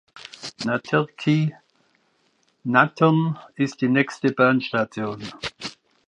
Naterki 0.65 1.53
"(Nattern)" 2.65 3.37
ist 3.53 3.81
die 3.81 3.87
nächste 3.87 4.31
Bahnstation. 4.31 5.31